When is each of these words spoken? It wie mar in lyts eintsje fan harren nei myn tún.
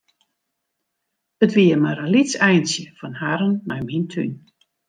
It 1.43 1.51
wie 1.57 1.75
mar 1.81 1.97
in 2.03 2.11
lyts 2.13 2.35
eintsje 2.47 2.85
fan 2.99 3.15
harren 3.21 3.55
nei 3.67 3.81
myn 3.87 4.05
tún. 4.11 4.31